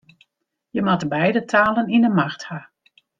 [0.75, 2.59] Je moatte beide talen yn 'e macht ha.